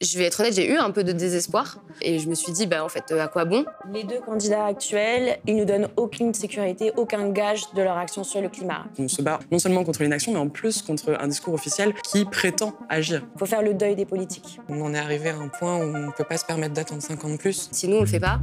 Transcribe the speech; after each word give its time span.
je 0.00 0.18
vais 0.18 0.24
être 0.24 0.40
honnête, 0.40 0.54
j'ai 0.54 0.70
eu 0.70 0.76
un 0.76 0.90
peu 0.90 1.04
de 1.04 1.12
désespoir 1.12 1.78
et 2.00 2.18
je 2.18 2.28
me 2.28 2.34
suis 2.34 2.52
dit, 2.52 2.66
bah, 2.66 2.82
en 2.84 2.88
fait, 2.88 3.12
à 3.12 3.28
quoi 3.28 3.44
bon? 3.44 3.66
Les 3.92 4.04
deux 4.04 4.20
candidats 4.20 4.64
actuels, 4.64 5.38
ils 5.46 5.56
nous 5.56 5.66
donnent 5.66 5.88
aucune 5.96 6.32
sécurité, 6.32 6.92
aucun 6.96 7.28
gage 7.28 7.64
de 7.74 7.82
leur 7.82 7.98
action 7.98 8.24
sur 8.24 8.40
le 8.40 8.48
climat. 8.48 8.84
On 8.98 9.08
se 9.08 9.20
bat 9.20 9.40
non 9.50 9.58
seulement 9.58 9.84
contre 9.84 10.02
l'inaction, 10.02 10.32
mais 10.32 10.38
en 10.38 10.48
plus 10.48 10.80
contre 10.80 11.16
un 11.20 11.28
discours 11.28 11.52
officiel 11.52 11.92
qui 12.10 12.24
prétend 12.24 12.72
agir. 12.88 13.22
Il 13.34 13.38
faut 13.38 13.46
faire 13.46 13.62
le 13.62 13.74
deuil 13.74 13.94
des 13.94 14.06
politiques. 14.06 14.58
On 14.70 14.80
en 14.80 14.94
est 14.94 14.98
arrivé 14.98 15.28
à 15.28 15.36
un 15.36 15.48
point 15.48 15.76
où 15.76 15.82
on 15.82 16.06
ne 16.06 16.12
peut 16.12 16.24
pas 16.24 16.38
se 16.38 16.46
permettre 16.46 16.72
d'attendre 16.72 17.02
5 17.02 17.24
ans 17.24 17.30
de 17.30 17.36
plus. 17.36 17.68
Si 17.70 17.86
nous, 17.86 17.98
on 17.98 18.00
le 18.00 18.06
fait 18.06 18.20
pas, 18.20 18.40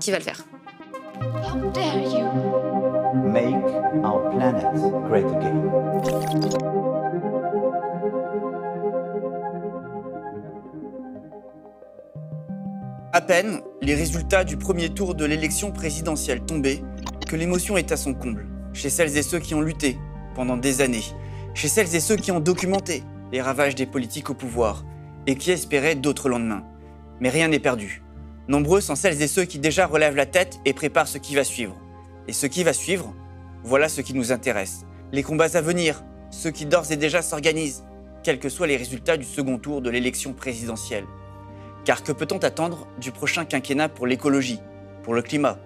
qui 0.00 0.10
va 0.10 0.18
le 0.18 0.24
faire? 0.24 0.42
How 1.20 1.70
dare 1.70 1.98
you? 1.98 2.26
Make 3.14 3.54
our 4.02 4.30
planet 4.30 4.64
great 5.06 5.26
again. 5.26 6.83
À 13.16 13.20
peine 13.20 13.60
les 13.80 13.94
résultats 13.94 14.42
du 14.42 14.56
premier 14.56 14.88
tour 14.88 15.14
de 15.14 15.24
l'élection 15.24 15.70
présidentielle 15.70 16.40
tombés 16.40 16.82
que 17.28 17.36
l'émotion 17.36 17.76
est 17.76 17.92
à 17.92 17.96
son 17.96 18.12
comble, 18.12 18.48
chez 18.72 18.90
celles 18.90 19.16
et 19.16 19.22
ceux 19.22 19.38
qui 19.38 19.54
ont 19.54 19.60
lutté 19.60 19.96
pendant 20.34 20.56
des 20.56 20.80
années, 20.80 21.04
chez 21.54 21.68
celles 21.68 21.94
et 21.94 22.00
ceux 22.00 22.16
qui 22.16 22.32
ont 22.32 22.40
documenté 22.40 23.04
les 23.30 23.40
ravages 23.40 23.76
des 23.76 23.86
politiques 23.86 24.30
au 24.30 24.34
pouvoir 24.34 24.84
et 25.28 25.36
qui 25.36 25.52
espéraient 25.52 25.94
d'autres 25.94 26.28
lendemains. 26.28 26.64
Mais 27.20 27.28
rien 27.28 27.46
n'est 27.46 27.60
perdu. 27.60 28.02
Nombreux 28.48 28.80
sont 28.80 28.96
celles 28.96 29.22
et 29.22 29.28
ceux 29.28 29.44
qui 29.44 29.60
déjà 29.60 29.86
relèvent 29.86 30.16
la 30.16 30.26
tête 30.26 30.58
et 30.64 30.72
préparent 30.72 31.06
ce 31.06 31.18
qui 31.18 31.36
va 31.36 31.44
suivre. 31.44 31.80
Et 32.26 32.32
ce 32.32 32.46
qui 32.46 32.64
va 32.64 32.72
suivre, 32.72 33.14
voilà 33.62 33.88
ce 33.88 34.00
qui 34.00 34.14
nous 34.14 34.32
intéresse. 34.32 34.86
Les 35.12 35.22
combats 35.22 35.56
à 35.56 35.60
venir, 35.60 36.02
ceux 36.32 36.50
qui 36.50 36.66
d'ores 36.66 36.90
et 36.90 36.96
déjà 36.96 37.22
s'organisent, 37.22 37.84
quels 38.24 38.40
que 38.40 38.48
soient 38.48 38.66
les 38.66 38.76
résultats 38.76 39.16
du 39.16 39.24
second 39.24 39.58
tour 39.58 39.82
de 39.82 39.90
l'élection 39.90 40.32
présidentielle. 40.32 41.04
Car 41.84 42.02
que 42.02 42.12
peut-on 42.12 42.38
attendre 42.38 42.86
du 42.98 43.12
prochain 43.12 43.44
quinquennat 43.44 43.90
pour 43.90 44.06
l'écologie, 44.06 44.58
pour 45.02 45.14
le 45.14 45.20
climat? 45.20 45.58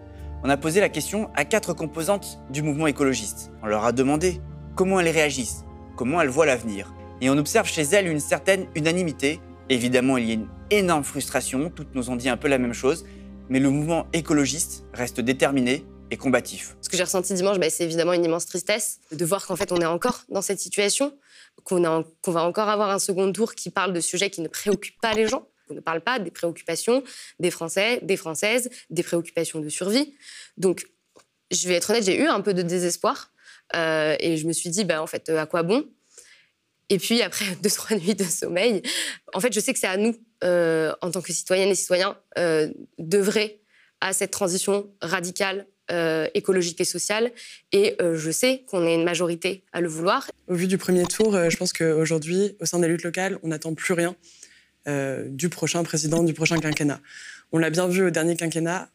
On 0.43 0.51
a 0.51 0.56
posé 0.56 0.81
la 0.81 0.89
question 0.89 1.31
à 1.37 1.45
quatre 1.45 1.75
composantes 1.75 2.41
du 2.51 2.62
mouvement 2.62 2.89
écologiste. 2.89 3.53
On 3.62 3.67
leur 3.67 3.84
a 3.84 3.93
demandé 3.93 4.41
comment 4.75 4.98
elles 4.98 5.09
réagissent, 5.09 5.65
comment 5.97 6.20
elles 6.20 6.28
voient 6.28 6.47
l'avenir. 6.47 6.93
Et 7.20 7.31
on 7.31 7.39
observe 7.39 7.69
chez 7.69 7.83
elles 7.83 8.09
une 8.09 8.20
certaine 8.20 8.67
unanimité. 8.75 9.41
Évidemment, 9.69 10.17
il 10.17 10.27
y 10.27 10.31
a 10.31 10.34
une 10.34 10.48
énorme 10.70 11.05
frustration, 11.05 11.70
toutes 11.70 11.95
nous 11.95 12.11
ont 12.11 12.17
dit 12.17 12.28
un 12.28 12.37
peu 12.37 12.48
la 12.48 12.59
même 12.59 12.73
chose, 12.73 13.05
mais 13.48 13.61
le 13.61 13.71
mouvement 13.71 14.06
écologiste 14.12 14.84
reste 14.93 15.21
déterminé 15.21 15.84
et 16.11 16.17
combatif. 16.17 16.77
Ce 16.81 16.89
que 16.89 16.97
j'ai 16.97 17.05
ressenti 17.05 17.34
dimanche, 17.34 17.59
bah, 17.59 17.71
c'est 17.71 17.84
évidemment 17.84 18.12
une 18.12 18.25
immense 18.25 18.47
tristesse 18.47 19.00
de 19.12 19.25
voir 19.25 19.47
qu'en 19.47 19.56
fait 19.56 19.73
on 19.73 19.81
est 19.81 19.87
encore 19.87 20.23
dans 20.31 20.43
cette 20.43 20.59
situation, 20.59 21.12
qu'on 21.65 22.05
qu'on 22.23 22.33
va 22.33 22.43
encore 22.45 22.69
avoir 22.69 22.91
un 22.91 22.98
second 22.98 23.31
tour 23.33 23.55
qui 23.55 23.71
parle 23.71 23.93
de 23.93 24.00
sujets 24.00 24.31
qui 24.31 24.41
ne 24.41 24.48
préoccupent 24.48 25.00
pas 25.00 25.12
les 25.12 25.28
gens. 25.28 25.47
On 25.71 25.75
ne 25.75 25.81
parle 25.81 26.01
pas 26.01 26.19
des 26.19 26.31
préoccupations 26.31 27.03
des 27.39 27.51
Français, 27.51 28.01
des 28.03 28.17
Françaises, 28.17 28.71
des 28.91 29.03
préoccupations 29.03 29.61
de 29.61 29.69
survie. 29.69 30.15
Donc, 30.57 30.87
je 31.51 31.69
vais 31.69 31.75
être 31.75 31.91
honnête, 31.91 32.05
j'ai 32.05 32.21
eu 32.21 32.27
un 32.27 32.41
peu 32.41 32.55
de 32.55 32.63
désespoir 32.63 33.33
euh, 33.75 34.17
et 34.21 34.37
je 34.37 34.47
me 34.47 34.53
suis 34.53 34.71
dit, 34.71 34.85
bah, 34.85 35.03
en 35.03 35.07
fait, 35.07 35.29
à 35.31 35.47
quoi 35.47 35.63
bon? 35.63 35.85
Et 36.91 36.99
puis, 36.99 37.23
après 37.23 37.45
deux, 37.63 37.71
trois 37.71 37.97
nuits 37.97 38.15
de 38.15 38.25
sommeil, 38.25 38.83
en 39.35 39.41
fait, 39.41 39.53
je 39.53 39.61
sais 39.61 39.73
que 39.73 39.79
c'est 39.79 39.87
à 39.87 39.97
nous, 39.97 40.17
euh, 40.45 40.93
en 41.01 41.11
tant 41.11 41.21
que 41.21 41.33
citoyennes 41.33 41.71
et 41.71 41.75
citoyens, 41.75 42.19
euh, 42.39 42.69
d'œuvrer 42.99 43.63
à 44.01 44.13
cette 44.13 44.31
transition 44.31 44.93
radicale 45.01 45.67
euh, 45.91 46.29
écologique 46.35 46.81
et 46.81 46.85
sociale. 46.85 47.33
Et 47.73 47.97
euh, 48.01 48.17
je 48.17 48.31
sais 48.31 48.65
qu'on 48.69 48.87
est 48.87 48.95
une 48.95 49.05
majorité 49.05 49.65
à 49.73 49.81
le 49.81 49.89
vouloir. 49.89 50.29
Au 50.47 50.55
vu 50.55 50.67
du 50.67 50.79
premier 50.79 51.05
tour, 51.05 51.35
euh, 51.35 51.49
je 51.49 51.57
pense 51.57 51.73
qu'aujourd'hui, 51.73 52.57
au 52.61 52.67
sein 52.67 52.79
des 52.79 52.89
luttes 52.89 53.05
locales, 53.05 53.39
on 53.43 53.49
n'attend 53.49 53.75
plus 53.75 53.95
rien 53.95 54.11
euh, 54.11 54.15
du 55.28 55.48
prochain 55.48 55.83
président, 55.83 56.22
du 56.22 56.34
prochain 56.34 56.58
quinquennat. 56.58 57.00
On 57.53 57.58
l'a 57.58 57.70
bien 57.70 57.89
vu 57.89 58.06
au 58.06 58.11
dernier 58.11 58.36
quinquennat, 58.36 58.89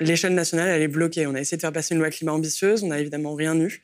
l'échelle 0.00 0.34
nationale, 0.34 0.68
elle 0.68 0.82
est 0.82 0.88
bloquée. 0.88 1.26
On 1.26 1.34
a 1.34 1.40
essayé 1.40 1.56
de 1.56 1.62
faire 1.62 1.72
passer 1.72 1.94
une 1.94 2.00
loi 2.00 2.10
climat 2.10 2.32
ambitieuse, 2.32 2.82
on 2.82 2.88
n'a 2.88 2.98
évidemment 2.98 3.34
rien 3.34 3.58
eu. 3.58 3.82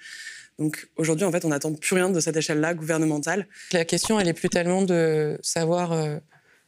Donc 0.58 0.88
aujourd'hui, 0.96 1.24
en 1.24 1.32
fait, 1.32 1.44
on 1.44 1.48
n'attend 1.48 1.72
plus 1.72 1.94
rien 1.94 2.10
de 2.10 2.20
cette 2.20 2.36
échelle-là 2.36 2.74
gouvernementale. 2.74 3.46
La 3.72 3.84
question, 3.84 4.20
elle 4.20 4.28
est 4.28 4.34
plus 4.34 4.48
tellement 4.48 4.82
de 4.82 5.38
savoir 5.42 5.92
euh, 5.92 6.18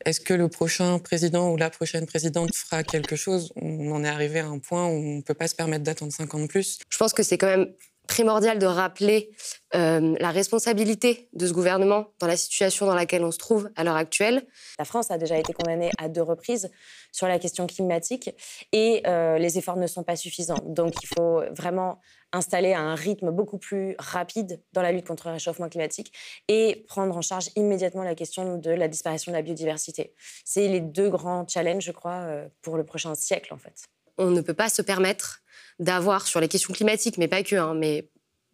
est-ce 0.04 0.20
que 0.20 0.34
le 0.34 0.48
prochain 0.48 0.98
président 0.98 1.52
ou 1.52 1.56
la 1.56 1.70
prochaine 1.70 2.06
présidente 2.06 2.54
fera 2.54 2.82
quelque 2.82 3.16
chose? 3.16 3.52
On 3.56 3.92
en 3.92 4.02
est 4.02 4.08
arrivé 4.08 4.40
à 4.40 4.46
un 4.46 4.58
point 4.58 4.86
où 4.86 4.92
on 4.92 5.16
ne 5.16 5.22
peut 5.22 5.34
pas 5.34 5.48
se 5.48 5.54
permettre 5.54 5.84
d'attendre 5.84 6.12
5 6.12 6.34
ans 6.34 6.40
de 6.40 6.46
plus. 6.46 6.78
Je 6.88 6.98
pense 6.98 7.12
que 7.12 7.22
c'est 7.22 7.38
quand 7.38 7.46
même 7.46 7.68
primordial 8.14 8.60
de 8.60 8.66
rappeler 8.66 9.32
euh, 9.74 10.14
la 10.20 10.30
responsabilité 10.30 11.28
de 11.32 11.48
ce 11.48 11.52
gouvernement 11.52 12.06
dans 12.20 12.28
la 12.28 12.36
situation 12.36 12.86
dans 12.86 12.94
laquelle 12.94 13.24
on 13.24 13.32
se 13.32 13.38
trouve 13.38 13.70
à 13.74 13.82
l'heure 13.82 13.96
actuelle. 13.96 14.46
La 14.78 14.84
France 14.84 15.10
a 15.10 15.18
déjà 15.18 15.36
été 15.36 15.52
condamnée 15.52 15.90
à 15.98 16.08
deux 16.08 16.22
reprises 16.22 16.70
sur 17.10 17.26
la 17.26 17.40
question 17.40 17.66
climatique 17.66 18.30
et 18.70 19.02
euh, 19.08 19.36
les 19.38 19.58
efforts 19.58 19.76
ne 19.76 19.88
sont 19.88 20.04
pas 20.04 20.14
suffisants. 20.14 20.62
Donc 20.64 20.94
il 21.02 21.08
faut 21.08 21.42
vraiment 21.50 21.98
installer 22.30 22.72
un 22.72 22.94
rythme 22.94 23.32
beaucoup 23.32 23.58
plus 23.58 23.96
rapide 23.98 24.62
dans 24.72 24.82
la 24.82 24.92
lutte 24.92 25.08
contre 25.08 25.26
le 25.26 25.32
réchauffement 25.32 25.68
climatique 25.68 26.12
et 26.46 26.84
prendre 26.86 27.16
en 27.16 27.20
charge 27.20 27.50
immédiatement 27.56 28.04
la 28.04 28.14
question 28.14 28.58
de 28.58 28.70
la 28.70 28.86
disparition 28.86 29.32
de 29.32 29.36
la 29.36 29.42
biodiversité. 29.42 30.14
C'est 30.44 30.68
les 30.68 30.80
deux 30.80 31.10
grands 31.10 31.48
challenges, 31.48 31.82
je 31.82 31.90
crois, 31.90 32.20
euh, 32.28 32.46
pour 32.62 32.76
le 32.76 32.84
prochain 32.84 33.16
siècle 33.16 33.52
en 33.52 33.58
fait. 33.58 33.86
On 34.18 34.30
ne 34.30 34.40
peut 34.40 34.54
pas 34.54 34.68
se 34.68 34.82
permettre 34.82 35.40
d'avoir 35.78 36.26
sur 36.26 36.40
les 36.40 36.48
questions 36.48 36.72
climatiques, 36.72 37.18
mais 37.18 37.28
pas 37.28 37.42
que, 37.42 37.56
hein, 37.56 37.74
mais 37.74 38.08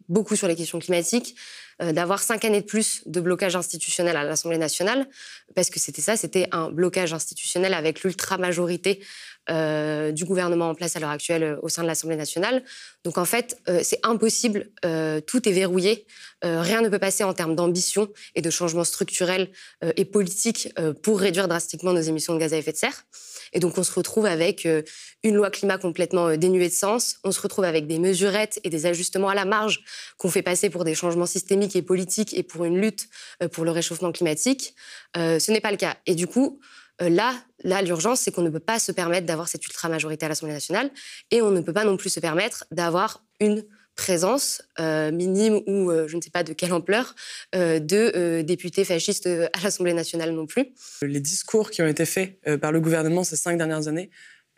beaucoup 0.09 0.35
sur 0.35 0.47
les 0.47 0.55
questions 0.55 0.79
climatiques, 0.79 1.35
d'avoir 1.81 2.21
cinq 2.21 2.45
années 2.45 2.61
de 2.61 2.65
plus 2.65 3.01
de 3.07 3.19
blocage 3.19 3.55
institutionnel 3.55 4.15
à 4.15 4.23
l'Assemblée 4.23 4.59
nationale, 4.59 5.07
parce 5.55 5.69
que 5.69 5.79
c'était 5.79 6.01
ça, 6.01 6.15
c'était 6.15 6.47
un 6.51 6.69
blocage 6.69 7.13
institutionnel 7.13 7.73
avec 7.73 8.03
l'ultra-majorité 8.03 9.03
euh, 9.49 10.11
du 10.11 10.23
gouvernement 10.25 10.69
en 10.69 10.75
place 10.75 10.95
à 10.95 10.99
l'heure 10.99 11.09
actuelle 11.09 11.43
euh, 11.43 11.55
au 11.63 11.69
sein 11.69 11.81
de 11.81 11.87
l'Assemblée 11.87 12.15
nationale. 12.15 12.63
Donc 13.03 13.17
en 13.17 13.25
fait, 13.25 13.57
euh, 13.67 13.79
c'est 13.83 13.99
impossible, 14.03 14.69
euh, 14.85 15.19
tout 15.19 15.49
est 15.49 15.51
verrouillé, 15.51 16.05
euh, 16.45 16.61
rien 16.61 16.81
ne 16.81 16.89
peut 16.89 16.99
passer 16.99 17.23
en 17.23 17.33
termes 17.33 17.55
d'ambition 17.55 18.07
et 18.35 18.41
de 18.41 18.49
changement 18.51 18.83
structurel 18.83 19.49
euh, 19.83 19.91
et 19.97 20.05
politique 20.05 20.69
euh, 20.77 20.93
pour 20.93 21.19
réduire 21.19 21.47
drastiquement 21.47 21.93
nos 21.93 22.01
émissions 22.01 22.35
de 22.35 22.39
gaz 22.39 22.53
à 22.53 22.57
effet 22.57 22.71
de 22.71 22.77
serre. 22.77 23.05
Et 23.53 23.59
donc 23.59 23.77
on 23.77 23.83
se 23.83 23.91
retrouve 23.91 24.27
avec 24.27 24.65
euh, 24.65 24.83
une 25.23 25.35
loi 25.35 25.49
climat 25.49 25.77
complètement 25.79 26.27
euh, 26.27 26.37
dénuée 26.37 26.69
de 26.69 26.73
sens, 26.73 27.17
on 27.23 27.31
se 27.31 27.41
retrouve 27.41 27.65
avec 27.65 27.87
des 27.87 27.97
mesurettes 27.97 28.59
et 28.63 28.69
des 28.69 28.85
ajustements 28.85 29.29
à 29.29 29.35
la 29.35 29.45
marge 29.45 29.83
qu'on 30.17 30.29
fait 30.29 30.43
passer 30.43 30.69
pour 30.69 30.83
des 30.85 30.95
changements 30.95 31.25
systémiques 31.25 31.70
et 31.75 31.81
politiques 31.81 32.33
et 32.33 32.43
pour 32.43 32.65
une 32.65 32.79
lutte 32.79 33.07
euh, 33.41 33.47
pour 33.47 33.65
le 33.65 33.71
réchauffement 33.71 34.11
climatique. 34.11 34.75
Euh, 35.17 35.39
ce 35.39 35.51
n'est 35.51 35.61
pas 35.61 35.71
le 35.71 35.77
cas. 35.77 35.97
Et 36.05 36.15
du 36.15 36.27
coup, 36.27 36.59
euh, 37.01 37.09
là, 37.09 37.35
là 37.63 37.81
l'urgence, 37.81 38.21
c'est 38.21 38.31
qu'on 38.31 38.41
ne 38.41 38.49
peut 38.49 38.59
pas 38.59 38.79
se 38.79 38.91
permettre 38.91 39.25
d'avoir 39.25 39.47
cette 39.47 39.65
ultra-majorité 39.65 40.25
à 40.25 40.29
l'Assemblée 40.29 40.53
nationale 40.53 40.89
et 41.31 41.41
on 41.41 41.51
ne 41.51 41.61
peut 41.61 41.73
pas 41.73 41.83
non 41.83 41.97
plus 41.97 42.09
se 42.09 42.19
permettre 42.19 42.65
d'avoir 42.71 43.23
une 43.39 43.63
présence 43.95 44.61
euh, 44.79 45.11
minime 45.11 45.61
ou 45.67 45.91
je 46.07 46.15
ne 46.15 46.21
sais 46.21 46.29
pas 46.29 46.43
de 46.43 46.53
quelle 46.53 46.71
ampleur 46.71 47.13
de 47.53 48.41
députés 48.41 48.85
fascistes 48.85 49.27
à 49.27 49.61
l'Assemblée 49.61 49.93
nationale 49.93 50.31
non 50.31 50.47
plus. 50.47 50.67
Les 51.01 51.19
discours 51.19 51.69
qui 51.69 51.81
ont 51.81 51.87
été 51.87 52.05
faits 52.05 52.39
par 52.61 52.71
le 52.71 52.79
gouvernement 52.79 53.25
ces 53.25 53.35
cinq 53.35 53.57
dernières 53.57 53.89
années 53.89 54.09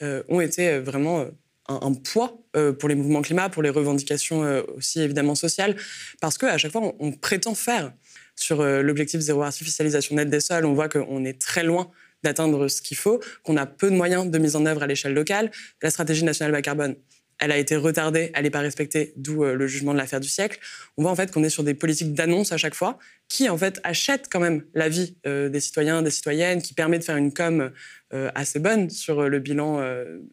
ont 0.01 0.39
été 0.39 0.79
vraiment 0.79 1.25
un, 1.69 1.93
poids 1.93 2.37
euh, 2.55 2.73
pour 2.73 2.89
les 2.89 2.95
mouvements 2.95 3.21
climat, 3.21 3.49
pour 3.49 3.63
les 3.63 3.69
revendications 3.69 4.43
euh, 4.43 4.61
aussi 4.75 5.01
évidemment 5.01 5.35
sociales, 5.35 5.75
parce 6.21 6.37
qu'à 6.37 6.57
chaque 6.57 6.71
fois, 6.71 6.81
on, 6.81 6.95
on 6.99 7.11
prétend 7.11 7.55
faire 7.55 7.93
sur 8.35 8.61
euh, 8.61 8.81
l'objectif 8.81 9.19
zéro 9.21 9.43
artificialisation 9.43 10.15
nette 10.15 10.29
des 10.29 10.39
sols, 10.39 10.65
on 10.65 10.73
voit 10.73 10.89
qu'on 10.89 11.23
est 11.25 11.39
très 11.39 11.63
loin 11.63 11.89
d'atteindre 12.23 12.67
ce 12.67 12.81
qu'il 12.81 12.97
faut, 12.97 13.21
qu'on 13.43 13.57
a 13.57 13.65
peu 13.65 13.89
de 13.89 13.95
moyens 13.95 14.29
de 14.29 14.37
mise 14.37 14.55
en 14.55 14.65
œuvre 14.65 14.83
à 14.83 14.87
l'échelle 14.87 15.13
locale. 15.13 15.51
La 15.81 15.89
stratégie 15.89 16.23
nationale 16.23 16.53
bas 16.53 16.61
carbone, 16.61 16.95
elle 17.39 17.51
a 17.51 17.57
été 17.57 17.75
retardée, 17.75 18.31
elle 18.33 18.43
n'est 18.43 18.49
pas 18.49 18.59
respectée, 18.59 19.13
d'où 19.15 19.43
euh, 19.43 19.55
le 19.55 19.67
jugement 19.67 19.93
de 19.93 19.97
l'affaire 19.97 20.19
du 20.19 20.29
siècle. 20.29 20.59
On 20.97 21.03
voit 21.03 21.11
en 21.11 21.15
fait 21.15 21.31
qu'on 21.31 21.43
est 21.43 21.49
sur 21.49 21.63
des 21.63 21.73
politiques 21.73 22.13
d'annonce 22.13 22.51
à 22.51 22.57
chaque 22.57 22.75
fois, 22.75 22.97
qui 23.27 23.49
en 23.49 23.57
fait 23.57 23.79
achètent 23.83 24.27
quand 24.31 24.39
même 24.39 24.63
la 24.73 24.89
vie 24.89 25.15
euh, 25.25 25.49
des 25.49 25.59
citoyens, 25.59 26.01
des 26.01 26.11
citoyennes, 26.11 26.61
qui 26.61 26.73
permet 26.73 26.99
de 26.99 27.03
faire 27.03 27.17
une 27.17 27.33
com 27.33 27.71
euh, 28.13 28.29
assez 28.35 28.59
bonne 28.59 28.89
sur 28.89 29.27
le 29.27 29.39
bilan 29.39 29.81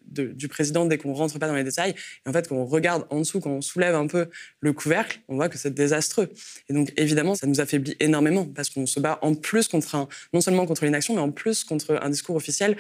du 0.05 0.49
président 0.49 0.85
dès 0.85 0.99
qu'on 0.99 1.15
rentre 1.15 1.39
pas 1.39 1.49
dans 1.49 1.55
les 1.55 1.65
détails. 1.65 1.95
Et 2.27 2.29
en 2.29 2.33
fait, 2.33 2.47
quand 2.47 2.57
on 2.57 2.67
regarde 2.67 3.07
en 3.11 3.21
dessous, 3.21 3.41
quand 3.41 3.51
on 3.51 3.63
soulève 3.63 3.95
un 3.95 4.07
peu 4.07 4.29
le 4.61 4.73
couvercle, 4.73 5.21
on 5.29 5.37
voit 5.37 5.49
que 5.49 5.57
c'est 5.57 5.73
désastreux. 5.73 6.29
Et 6.69 6.75
donc 6.75 6.93
évidemment, 6.97 7.35
ça 7.35 7.47
nous 7.47 7.61
affaiblit 7.61 7.97
énormément 8.01 8.45
parce 8.45 8.69
qu'on 8.69 8.87
se 8.87 9.01
bat 9.01 9.19
en 9.23 9.35
plus 9.35 9.69
contre 9.69 9.95
un, 9.95 10.09
non 10.35 10.41
seulement 10.41 10.67
contre 10.67 10.85
l'inaction, 10.85 11.15
mais 11.15 11.21
en 11.21 11.31
plus 11.31 11.65
contre 11.65 11.99
un 12.03 12.11
discours 12.11 12.37
officiel 12.37 12.77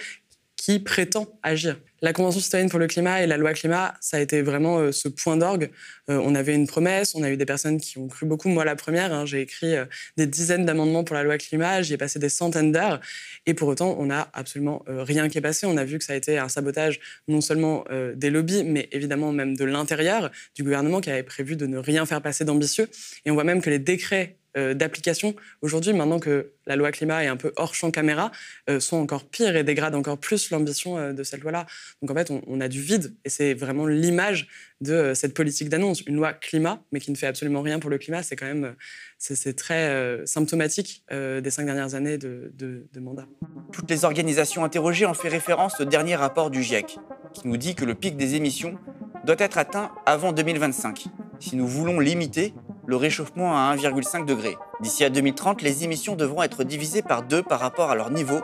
qui 0.60 0.78
prétend 0.78 1.26
agir. 1.42 1.78
La 2.02 2.12
Convention 2.12 2.38
citoyenne 2.38 2.68
pour 2.68 2.78
le 2.78 2.86
climat 2.86 3.22
et 3.22 3.26
la 3.26 3.38
loi 3.38 3.54
climat, 3.54 3.94
ça 4.02 4.18
a 4.18 4.20
été 4.20 4.42
vraiment 4.42 4.78
euh, 4.78 4.92
ce 4.92 5.08
point 5.08 5.38
d'orgue. 5.38 5.70
Euh, 6.10 6.20
on 6.22 6.34
avait 6.34 6.54
une 6.54 6.66
promesse, 6.66 7.14
on 7.14 7.22
a 7.22 7.30
eu 7.30 7.38
des 7.38 7.46
personnes 7.46 7.80
qui 7.80 7.96
ont 7.96 8.08
cru 8.08 8.26
beaucoup. 8.26 8.50
Moi, 8.50 8.66
la 8.66 8.76
première, 8.76 9.10
hein, 9.10 9.24
j'ai 9.24 9.40
écrit 9.40 9.74
euh, 9.74 9.86
des 10.18 10.26
dizaines 10.26 10.66
d'amendements 10.66 11.02
pour 11.02 11.16
la 11.16 11.22
loi 11.22 11.38
climat, 11.38 11.80
j'y 11.80 11.94
ai 11.94 11.96
passé 11.96 12.18
des 12.18 12.28
centaines 12.28 12.72
d'heures, 12.72 13.00
et 13.46 13.54
pour 13.54 13.68
autant, 13.68 13.96
on 13.98 14.06
n'a 14.06 14.28
absolument 14.34 14.84
rien 14.86 15.30
qui 15.30 15.38
est 15.38 15.40
passé. 15.40 15.66
On 15.66 15.78
a 15.78 15.84
vu 15.84 15.98
que 15.98 16.04
ça 16.04 16.12
a 16.12 16.16
été 16.16 16.36
un 16.36 16.50
sabotage 16.50 17.00
non 17.26 17.40
seulement 17.40 17.84
des 18.14 18.28
lobbies, 18.28 18.64
mais 18.64 18.88
évidemment 18.92 19.32
même 19.32 19.56
de 19.56 19.64
l'intérieur 19.64 20.30
du 20.54 20.62
gouvernement 20.62 21.00
qui 21.00 21.10
avait 21.10 21.22
prévu 21.22 21.56
de 21.56 21.66
ne 21.66 21.78
rien 21.78 22.04
faire 22.04 22.20
passer 22.20 22.44
d'ambitieux. 22.44 22.88
Et 23.24 23.30
on 23.30 23.34
voit 23.34 23.44
même 23.44 23.62
que 23.62 23.70
les 23.70 23.78
décrets 23.78 24.36
euh, 24.56 24.74
d'application 24.74 25.34
aujourd'hui, 25.62 25.92
maintenant 25.92 26.18
que 26.18 26.50
la 26.66 26.74
loi 26.74 26.90
climat 26.90 27.22
est 27.22 27.28
un 27.28 27.36
peu 27.36 27.52
hors 27.54 27.74
champ 27.74 27.92
caméra, 27.92 28.32
euh, 28.68 28.80
sont 28.80 28.96
encore 28.96 29.24
pires 29.24 29.54
et 29.54 29.62
dégradent 29.62 29.94
encore 29.94 30.18
plus 30.18 30.50
l'ambition 30.50 30.98
euh, 30.98 31.12
de 31.12 31.22
cette 31.22 31.42
loi-là. 31.42 31.66
Donc 32.02 32.10
en 32.10 32.14
fait, 32.14 32.32
on, 32.46 32.60
a 32.60 32.66
du 32.66 32.80
vide 32.80 33.14
et 33.24 33.28
c'est 33.28 33.54
vraiment 33.54 33.86
l'image 33.86 34.48
de 34.80 35.12
cette 35.14 35.34
politique 35.34 35.68
d'annonce. 35.68 36.00
Une 36.02 36.16
loi 36.16 36.32
climat, 36.32 36.82
mais 36.90 36.98
qui 36.98 37.12
ne 37.12 37.16
fait 37.16 37.28
absolument 37.28 37.62
rien 37.62 37.78
pour 37.78 37.90
le 37.90 37.98
climat, 37.98 38.24
c'est 38.24 38.34
quand 38.34 38.46
même 38.46 38.74
c'est 39.18 39.54
très 39.54 40.26
symptomatique 40.26 41.04
des 41.10 41.50
cinq 41.50 41.66
dernières 41.66 41.94
années 41.94 42.16
de, 42.18 42.50
de, 42.54 42.86
de 42.92 43.00
mandat. 43.00 43.26
Toutes 43.72 43.90
les 43.90 44.04
organisations 44.04 44.64
interrogées 44.64 45.06
ont 45.06 45.14
fait 45.14 45.28
référence 45.28 45.80
au 45.80 45.84
dernier 45.84 46.16
rapport 46.16 46.50
du 46.50 46.62
GIEC, 46.62 46.98
qui 47.34 47.48
nous 47.48 47.56
dit 47.56 47.74
que 47.74 47.84
le 47.84 47.94
pic 47.94 48.16
des 48.16 48.34
émissions 48.34 48.78
doit 49.24 49.36
être 49.38 49.58
atteint 49.58 49.92
avant 50.06 50.32
2025, 50.32 51.06
si 51.38 51.56
nous 51.56 51.66
voulons 51.66 52.00
limiter 52.00 52.54
le 52.90 52.96
réchauffement 52.96 53.56
à 53.56 53.76
1,5 53.76 54.26
degré. 54.26 54.56
D'ici 54.80 55.04
à 55.04 55.10
2030, 55.10 55.62
les 55.62 55.84
émissions 55.84 56.16
devront 56.16 56.42
être 56.42 56.64
divisées 56.64 57.02
par 57.02 57.22
deux 57.22 57.40
par 57.40 57.60
rapport 57.60 57.88
à 57.92 57.94
leur 57.94 58.10
niveau 58.10 58.42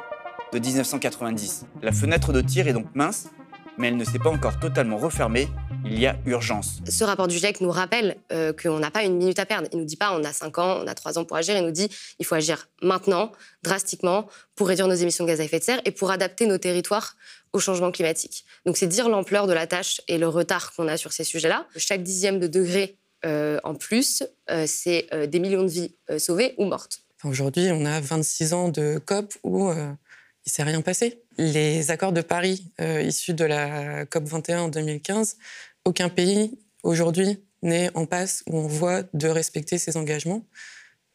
de 0.52 0.60
1990. 0.60 1.66
La 1.82 1.90
fenêtre 1.90 2.32
de 2.32 2.40
tir 2.40 2.68
est 2.68 2.72
donc 2.72 2.86
mince, 2.94 3.26
mais 3.76 3.88
elle 3.88 3.96
ne 3.96 4.04
s'est 4.04 4.20
pas 4.20 4.30
encore 4.30 4.60
totalement 4.60 4.98
refermée. 4.98 5.48
Il 5.84 5.98
y 5.98 6.06
a 6.06 6.16
urgence. 6.26 6.78
Ce 6.88 7.02
rapport 7.02 7.26
du 7.26 7.36
GIEC 7.38 7.60
nous 7.60 7.72
rappelle 7.72 8.18
euh, 8.32 8.52
qu'on 8.52 8.78
n'a 8.78 8.92
pas 8.92 9.02
une 9.02 9.16
minute 9.16 9.40
à 9.40 9.46
perdre. 9.46 9.66
Il 9.72 9.80
nous 9.80 9.84
dit 9.84 9.96
pas 9.96 10.16
on 10.16 10.22
a 10.22 10.32
5 10.32 10.58
ans, 10.58 10.78
on 10.80 10.86
a 10.86 10.94
3 10.94 11.18
ans 11.18 11.24
pour 11.24 11.36
agir. 11.36 11.56
Il 11.56 11.64
nous 11.64 11.72
dit 11.72 11.88
il 12.20 12.24
faut 12.24 12.36
agir 12.36 12.68
maintenant, 12.82 13.32
drastiquement, 13.64 14.28
pour 14.54 14.68
réduire 14.68 14.86
nos 14.86 14.94
émissions 14.94 15.24
de 15.24 15.28
gaz 15.28 15.40
à 15.40 15.44
effet 15.44 15.58
de 15.58 15.64
serre 15.64 15.80
et 15.84 15.90
pour 15.90 16.12
adapter 16.12 16.46
nos 16.46 16.58
territoires 16.58 17.16
au 17.52 17.58
changement 17.58 17.90
climatique. 17.90 18.44
Donc 18.64 18.76
c'est 18.76 18.86
dire 18.86 19.08
l'ampleur 19.08 19.48
de 19.48 19.52
la 19.52 19.66
tâche 19.66 20.00
et 20.06 20.18
le 20.18 20.28
retard 20.28 20.72
qu'on 20.72 20.86
a 20.86 20.96
sur 20.96 21.12
ces 21.12 21.24
sujets-là. 21.24 21.66
Chaque 21.76 22.04
dixième 22.04 22.38
de 22.38 22.46
degré 22.46 22.96
en 23.24 23.74
plus, 23.74 24.22
euh, 24.50 24.64
c'est 24.66 25.06
euh, 25.12 25.26
des 25.26 25.38
millions 25.40 25.62
de 25.62 25.68
vies 25.68 25.94
euh, 26.10 26.18
sauvées 26.18 26.54
ou 26.58 26.64
mortes. 26.64 27.06
Aujourd'hui, 27.24 27.68
on 27.72 27.84
a 27.84 28.00
26 28.00 28.52
ans 28.52 28.68
de 28.68 28.98
COP 29.04 29.34
où 29.42 29.68
euh, 29.68 29.92
il 30.44 30.52
s'est 30.52 30.62
rien 30.62 30.80
passé. 30.82 31.22
Les 31.38 31.90
accords 31.90 32.12
de 32.12 32.20
Paris 32.20 32.70
euh, 32.80 33.02
issus 33.02 33.34
de 33.34 33.44
la 33.44 34.06
COP 34.06 34.24
21 34.24 34.60
en 34.62 34.68
2015, 34.68 35.36
aucun 35.84 36.08
pays 36.08 36.58
aujourd'hui 36.82 37.42
n'est 37.62 37.90
en 37.96 38.06
passe 38.06 38.44
où 38.46 38.58
on 38.58 38.66
voit 38.66 39.02
de 39.14 39.28
respecter 39.28 39.78
ses 39.78 39.96
engagements. 39.96 40.44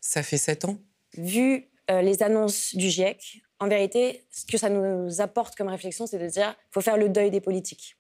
Ça 0.02 0.24
fait 0.24 0.38
sept 0.38 0.66
ans. 0.66 0.78
Vu 1.18 1.70
euh, 1.90 2.02
les 2.02 2.24
annonces 2.24 2.76
du 2.76 2.90
GIEC, 2.90 3.44
en 3.60 3.68
vérité, 3.68 4.26
ce 4.32 4.46
que 4.46 4.58
ça 4.58 4.70
nous 4.70 5.22
apporte 5.22 5.56
comme 5.56 5.68
réflexion, 5.68 6.08
c'est 6.08 6.18
de 6.18 6.28
dire 6.28 6.48
qu'il 6.48 6.74
faut 6.74 6.82
faire 6.82 6.98
le 6.98 7.10
deuil 7.10 7.30
des 7.30 7.42
politiques. 7.42 7.96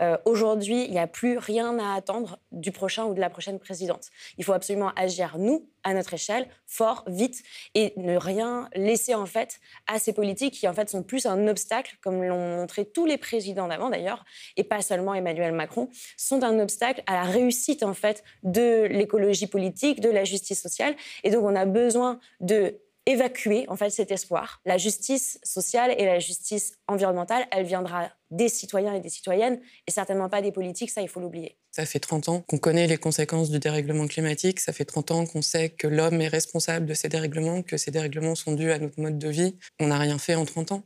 Euh, 0.00 0.16
Aujourd'hui, 0.24 0.84
il 0.84 0.90
n'y 0.90 0.98
a 0.98 1.06
plus 1.06 1.38
rien 1.38 1.78
à 1.78 1.94
attendre 1.94 2.38
du 2.50 2.72
prochain 2.72 3.04
ou 3.04 3.14
de 3.14 3.20
la 3.20 3.30
prochaine 3.30 3.58
présidente. 3.58 4.08
Il 4.38 4.44
faut 4.44 4.52
absolument 4.52 4.92
agir, 4.96 5.36
nous, 5.38 5.68
à 5.84 5.94
notre 5.94 6.14
échelle, 6.14 6.48
fort, 6.66 7.04
vite, 7.06 7.42
et 7.74 7.92
ne 7.96 8.16
rien 8.16 8.68
laisser 8.74 9.14
en 9.14 9.26
fait 9.26 9.58
à 9.86 9.98
ces 9.98 10.12
politiques 10.12 10.54
qui 10.54 10.68
en 10.68 10.72
fait 10.72 10.88
sont 10.88 11.02
plus 11.02 11.26
un 11.26 11.48
obstacle, 11.48 11.96
comme 12.00 12.22
l'ont 12.22 12.56
montré 12.56 12.84
tous 12.84 13.04
les 13.04 13.18
présidents 13.18 13.68
d'avant 13.68 13.90
d'ailleurs, 13.90 14.24
et 14.56 14.64
pas 14.64 14.80
seulement 14.80 15.14
Emmanuel 15.14 15.52
Macron, 15.52 15.88
sont 16.16 16.42
un 16.42 16.58
obstacle 16.60 17.02
à 17.06 17.14
la 17.14 17.24
réussite 17.24 17.82
en 17.82 17.94
fait 17.94 18.22
de 18.42 18.84
l'écologie 18.84 19.46
politique, 19.46 20.00
de 20.00 20.10
la 20.10 20.24
justice 20.24 20.62
sociale. 20.62 20.94
Et 21.24 21.30
donc 21.30 21.44
on 21.44 21.56
a 21.56 21.64
besoin 21.64 22.20
de 22.40 22.78
évacuer 23.06 23.64
en 23.68 23.76
fait 23.76 23.90
cet 23.90 24.10
espoir. 24.10 24.60
La 24.64 24.78
justice 24.78 25.38
sociale 25.42 25.94
et 25.98 26.04
la 26.04 26.18
justice 26.18 26.74
environnementale, 26.86 27.46
elle 27.50 27.64
viendra 27.64 28.10
des 28.30 28.48
citoyens 28.48 28.94
et 28.94 29.00
des 29.00 29.08
citoyennes 29.08 29.60
et 29.86 29.90
certainement 29.90 30.28
pas 30.28 30.42
des 30.42 30.52
politiques, 30.52 30.90
ça 30.90 31.02
il 31.02 31.08
faut 31.08 31.20
l'oublier. 31.20 31.58
Ça 31.70 31.86
fait 31.86 32.00
30 32.00 32.28
ans 32.28 32.40
qu'on 32.42 32.58
connaît 32.58 32.86
les 32.86 32.98
conséquences 32.98 33.50
du 33.50 33.58
dérèglement 33.58 34.06
climatique, 34.06 34.60
ça 34.60 34.72
fait 34.72 34.84
30 34.84 35.10
ans 35.10 35.26
qu'on 35.26 35.42
sait 35.42 35.70
que 35.70 35.86
l'homme 35.86 36.20
est 36.20 36.28
responsable 36.28 36.86
de 36.86 36.94
ces 36.94 37.08
dérèglements, 37.08 37.62
que 37.62 37.76
ces 37.76 37.90
dérèglements 37.90 38.34
sont 38.34 38.52
dus 38.52 38.70
à 38.70 38.78
notre 38.78 39.00
mode 39.00 39.18
de 39.18 39.28
vie. 39.28 39.56
On 39.80 39.88
n'a 39.88 39.98
rien 39.98 40.18
fait 40.18 40.34
en 40.34 40.44
30 40.44 40.72
ans. 40.72 40.84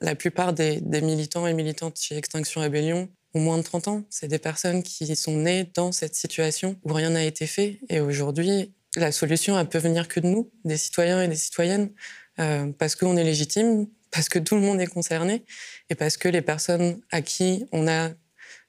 La 0.00 0.14
plupart 0.14 0.52
des, 0.52 0.80
des 0.80 1.00
militants 1.00 1.46
et 1.46 1.54
militantes 1.54 1.98
chez 1.98 2.16
Extinction 2.16 2.60
Rebellion 2.60 3.08
ont 3.34 3.40
moins 3.40 3.58
de 3.58 3.62
30 3.62 3.88
ans. 3.88 4.04
C'est 4.10 4.28
des 4.28 4.38
personnes 4.38 4.82
qui 4.82 5.14
sont 5.16 5.36
nées 5.36 5.70
dans 5.74 5.92
cette 5.92 6.14
situation 6.14 6.76
où 6.84 6.92
rien 6.92 7.10
n'a 7.10 7.24
été 7.24 7.46
fait. 7.46 7.80
Et 7.88 8.00
aujourd'hui, 8.00 8.72
la 8.96 9.12
solution, 9.12 9.58
elle 9.58 9.68
peut 9.68 9.78
venir 9.78 10.08
que 10.08 10.20
de 10.20 10.26
nous, 10.26 10.50
des 10.64 10.76
citoyens 10.76 11.22
et 11.22 11.28
des 11.28 11.36
citoyennes, 11.36 11.90
euh, 12.38 12.72
parce 12.78 12.96
qu'on 12.96 13.16
est 13.16 13.24
légitime, 13.24 13.86
parce 14.10 14.28
que 14.28 14.38
tout 14.38 14.54
le 14.54 14.60
monde 14.60 14.80
est 14.80 14.86
concerné, 14.86 15.44
et 15.90 15.94
parce 15.94 16.16
que 16.16 16.28
les 16.28 16.42
personnes 16.42 17.00
à 17.10 17.20
qui 17.20 17.66
on 17.72 17.86
a 17.88 18.10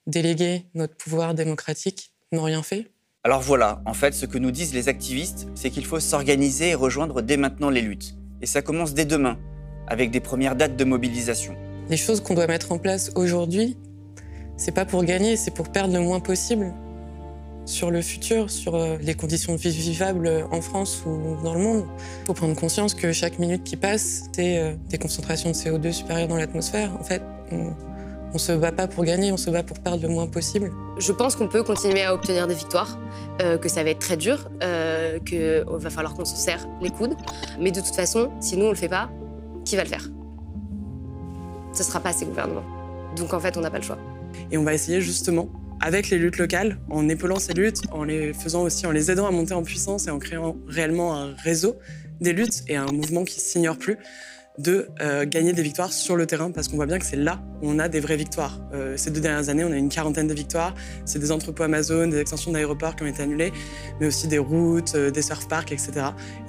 délégué 0.07 0.65
notre 0.73 0.95
pouvoir 0.95 1.33
démocratique 1.33 2.11
n'ont 2.31 2.43
rien 2.43 2.63
fait. 2.63 2.91
Alors 3.23 3.41
voilà, 3.41 3.81
en 3.85 3.93
fait, 3.93 4.13
ce 4.13 4.25
que 4.25 4.37
nous 4.37 4.51
disent 4.51 4.73
les 4.73 4.87
activistes, 4.87 5.47
c'est 5.55 5.69
qu'il 5.69 5.85
faut 5.85 5.99
s'organiser 5.99 6.69
et 6.69 6.75
rejoindre 6.75 7.21
dès 7.21 7.37
maintenant 7.37 7.69
les 7.69 7.81
luttes. 7.81 8.15
Et 8.41 8.45
ça 8.45 8.61
commence 8.61 8.93
dès 8.93 9.05
demain, 9.05 9.37
avec 9.87 10.11
des 10.11 10.19
premières 10.19 10.55
dates 10.55 10.75
de 10.77 10.83
mobilisation. 10.83 11.55
Les 11.89 11.97
choses 11.97 12.21
qu'on 12.21 12.33
doit 12.33 12.47
mettre 12.47 12.71
en 12.71 12.77
place 12.77 13.11
aujourd'hui, 13.15 13.77
c'est 14.57 14.71
pas 14.73 14.85
pour 14.85 15.03
gagner, 15.03 15.37
c'est 15.37 15.53
pour 15.53 15.71
perdre 15.71 15.93
le 15.93 16.01
moins 16.01 16.19
possible 16.19 16.73
sur 17.69 17.91
le 17.91 18.01
futur, 18.01 18.49
sur 18.49 18.75
euh, 18.75 18.97
les 19.01 19.13
conditions 19.13 19.53
de 19.53 19.59
vie 19.59 19.71
vivables 19.71 20.45
en 20.51 20.61
France 20.61 21.03
ou 21.05 21.37
dans 21.43 21.53
le 21.53 21.61
monde. 21.61 21.85
Il 22.23 22.27
faut 22.27 22.33
prendre 22.33 22.55
conscience 22.55 22.93
que 22.93 23.11
chaque 23.11 23.39
minute 23.39 23.63
qui 23.63 23.77
passe, 23.77 24.23
c'est 24.33 24.57
euh, 24.57 24.73
des 24.89 24.97
concentrations 24.97 25.51
de 25.51 25.55
CO2 25.55 25.91
supérieures 25.91 26.27
dans 26.27 26.37
l'atmosphère. 26.37 26.91
En 26.99 27.03
fait, 27.03 27.21
on, 27.51 27.73
on 28.33 28.37
se 28.37 28.51
bat 28.51 28.71
pas 28.71 28.87
pour 28.87 29.03
gagner, 29.03 29.31
on 29.31 29.37
se 29.37 29.49
bat 29.49 29.63
pour 29.63 29.79
perdre 29.79 30.01
le 30.03 30.09
moins 30.09 30.27
possible. 30.27 30.71
Je 30.97 31.11
pense 31.11 31.35
qu'on 31.35 31.47
peut 31.47 31.63
continuer 31.63 32.03
à 32.03 32.13
obtenir 32.13 32.47
des 32.47 32.53
victoires, 32.53 32.99
euh, 33.41 33.57
que 33.57 33.69
ça 33.69 33.83
va 33.83 33.89
être 33.91 33.99
très 33.99 34.17
dur, 34.17 34.49
euh, 34.63 35.19
qu'il 35.19 35.63
va 35.67 35.89
falloir 35.89 36.13
qu'on 36.13 36.25
se 36.25 36.35
serre 36.35 36.67
les 36.81 36.89
coudes. 36.89 37.15
Mais 37.59 37.71
de 37.71 37.81
toute 37.81 37.95
façon, 37.95 38.31
si 38.39 38.57
nous 38.57 38.65
on 38.65 38.69
le 38.69 38.75
fait 38.75 38.89
pas, 38.89 39.09
qui 39.65 39.75
va 39.75 39.83
le 39.83 39.89
faire? 39.89 40.09
Ce 41.73 41.83
sera 41.83 41.99
pas 41.99 42.13
ces 42.13 42.25
gouvernements. 42.25 42.63
Donc 43.15 43.33
en 43.33 43.39
fait, 43.39 43.57
on 43.57 43.61
n'a 43.61 43.71
pas 43.71 43.77
le 43.77 43.83
choix. 43.83 43.97
Et 44.51 44.57
on 44.57 44.63
va 44.63 44.73
essayer 44.73 45.01
justement 45.01 45.49
avec 45.81 46.09
les 46.09 46.17
luttes 46.17 46.37
locales, 46.37 46.77
en 46.89 47.07
épaulant 47.09 47.39
ces 47.39 47.53
luttes, 47.53 47.81
en 47.91 48.03
les 48.03 48.33
faisant 48.33 48.63
aussi, 48.63 48.85
en 48.85 48.91
les 48.91 49.11
aidant 49.11 49.27
à 49.27 49.31
monter 49.31 49.53
en 49.53 49.63
puissance 49.63 50.07
et 50.07 50.09
en 50.09 50.19
créant 50.19 50.57
réellement 50.67 51.15
un 51.15 51.35
réseau 51.35 51.77
des 52.21 52.33
luttes 52.33 52.63
et 52.67 52.75
un 52.75 52.87
mouvement 52.87 53.23
qui 53.23 53.39
s'ignore 53.39 53.77
plus, 53.77 53.97
de 54.57 54.89
euh, 55.01 55.25
gagner 55.25 55.53
des 55.53 55.61
victoires 55.61 55.93
sur 55.93 56.17
le 56.17 56.25
terrain 56.25 56.51
parce 56.51 56.67
qu'on 56.67 56.75
voit 56.75 56.85
bien 56.85 56.99
que 56.99 57.05
c'est 57.05 57.15
là 57.15 57.41
où 57.61 57.69
on 57.69 57.79
a 57.79 57.87
des 57.87 58.01
vraies 58.01 58.17
victoires. 58.17 58.59
Euh, 58.73 58.97
ces 58.97 59.09
deux 59.09 59.21
dernières 59.21 59.47
années, 59.47 59.63
on 59.63 59.71
a 59.71 59.77
une 59.77 59.87
quarantaine 59.89 60.27
de 60.27 60.33
victoires. 60.33 60.75
C'est 61.05 61.19
des 61.19 61.31
entrepôts 61.31 61.63
Amazon, 61.63 62.07
des 62.07 62.19
extensions 62.19 62.51
d'aéroports 62.51 62.97
qui 62.97 63.03
ont 63.03 63.07
été 63.07 63.23
annulées, 63.23 63.53
mais 64.01 64.07
aussi 64.07 64.27
des 64.27 64.37
routes, 64.37 64.95
euh, 64.95 65.11
des 65.11 65.21
surf 65.21 65.47
parks, 65.47 65.71
etc. 65.71 65.91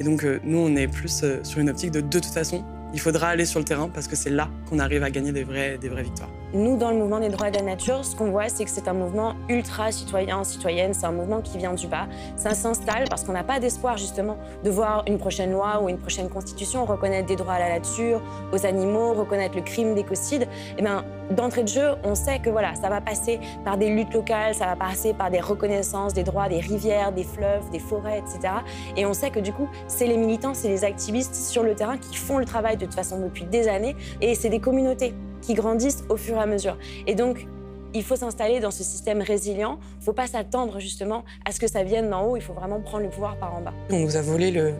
Et 0.00 0.04
donc, 0.04 0.26
nous, 0.42 0.58
on 0.58 0.74
est 0.74 0.88
plus 0.88 1.24
sur 1.44 1.60
une 1.60 1.70
optique 1.70 1.92
de 1.92 2.00
de 2.00 2.18
toute 2.18 2.32
façon, 2.32 2.64
il 2.92 3.00
faudra 3.00 3.28
aller 3.28 3.44
sur 3.44 3.58
le 3.58 3.64
terrain 3.64 3.88
parce 3.92 4.08
que 4.08 4.16
c'est 4.16 4.30
là 4.30 4.48
qu'on 4.68 4.78
arrive 4.78 5.02
à 5.02 5.10
gagner 5.10 5.32
des 5.32 5.44
vraies, 5.44 5.78
des 5.78 5.88
vraies 5.88 6.02
victoires. 6.02 6.30
Nous, 6.52 6.76
dans 6.76 6.90
le 6.90 6.96
mouvement 6.96 7.20
des 7.20 7.28
droits 7.28 7.50
de 7.50 7.56
la 7.56 7.62
nature, 7.62 8.04
ce 8.04 8.16
qu'on 8.16 8.30
voit, 8.30 8.48
c'est 8.48 8.64
que 8.64 8.70
c'est 8.70 8.88
un 8.88 8.92
mouvement 8.92 9.34
ultra 9.48 9.92
citoyen, 9.92 10.42
citoyenne. 10.42 10.92
C'est 10.94 11.06
un 11.06 11.12
mouvement 11.12 11.40
qui 11.40 11.58
vient 11.58 11.74
du 11.74 11.86
bas. 11.86 12.08
Ça 12.36 12.54
s'installe 12.54 13.04
parce 13.08 13.22
qu'on 13.22 13.32
n'a 13.32 13.44
pas 13.44 13.60
d'espoir, 13.60 13.96
justement, 13.96 14.36
de 14.64 14.70
voir 14.70 15.04
une 15.06 15.18
prochaine 15.18 15.52
loi 15.52 15.80
ou 15.82 15.88
une 15.88 15.98
prochaine 15.98 16.28
constitution 16.28 16.84
reconnaître 16.84 17.28
des 17.28 17.36
droits 17.36 17.54
à 17.54 17.60
la 17.60 17.68
nature, 17.78 18.20
aux 18.52 18.66
animaux, 18.66 19.14
reconnaître 19.14 19.54
le 19.54 19.62
crime 19.62 19.94
d'écocide. 19.94 20.48
Eh 20.76 20.82
bien, 20.82 21.04
d'entrée 21.30 21.62
de 21.62 21.68
jeu, 21.68 21.94
on 22.04 22.14
sait 22.14 22.38
que 22.38 22.50
voilà, 22.50 22.74
ça 22.74 22.88
va 22.88 23.00
passer 23.00 23.40
par 23.64 23.78
des 23.78 23.88
luttes 23.88 24.12
locales, 24.12 24.54
ça 24.54 24.66
va 24.66 24.76
passer 24.76 25.14
par 25.14 25.30
des 25.30 25.40
reconnaissances 25.40 26.14
des 26.14 26.22
droits 26.22 26.48
des 26.48 26.60
rivières, 26.60 27.12
des 27.12 27.24
fleuves, 27.24 27.68
des 27.70 27.78
forêts, 27.78 28.18
etc. 28.18 28.54
Et 28.96 29.06
on 29.06 29.14
sait 29.14 29.30
que 29.30 29.40
du 29.40 29.52
coup, 29.52 29.68
c'est 29.88 30.06
les 30.06 30.16
militants, 30.16 30.54
c'est 30.54 30.68
les 30.68 30.84
activistes 30.84 31.34
sur 31.34 31.62
le 31.62 31.74
terrain 31.74 31.98
qui 31.98 32.16
font 32.16 32.38
le 32.38 32.44
travail 32.44 32.76
de 32.76 32.84
toute 32.84 32.94
façon 32.94 33.20
depuis 33.20 33.44
des 33.44 33.68
années. 33.68 33.96
Et 34.20 34.34
c'est 34.34 34.48
des 34.48 34.60
communautés 34.60 35.14
qui 35.42 35.54
grandissent 35.54 36.04
au 36.08 36.16
fur 36.16 36.36
et 36.36 36.40
à 36.40 36.46
mesure. 36.46 36.76
Et 37.06 37.14
donc, 37.14 37.46
il 37.94 38.04
faut 38.04 38.16
s'installer 38.16 38.60
dans 38.60 38.70
ce 38.70 38.84
système 38.84 39.20
résilient. 39.20 39.78
Il 39.96 39.98
ne 40.00 40.04
faut 40.04 40.12
pas 40.12 40.26
s'attendre 40.26 40.78
justement 40.78 41.24
à 41.44 41.52
ce 41.52 41.58
que 41.58 41.66
ça 41.66 41.82
vienne 41.82 42.10
d'en 42.10 42.24
haut. 42.24 42.36
Il 42.36 42.42
faut 42.42 42.52
vraiment 42.52 42.80
prendre 42.80 43.04
le 43.04 43.10
pouvoir 43.10 43.36
par 43.36 43.54
en 43.54 43.60
bas. 43.60 43.72
On 43.90 43.98
nous 43.98 44.16
a 44.16 44.22
volé 44.22 44.50
le, 44.50 44.74